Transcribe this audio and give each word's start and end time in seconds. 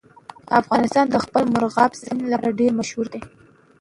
افغانستان 0.61 1.05
د 1.09 1.15
خپل 1.25 1.43
مورغاب 1.53 1.91
سیند 2.01 2.19
لپاره 2.33 2.57
ډېر 2.59 2.71
مشهور 2.79 3.05
دی. 3.13 3.21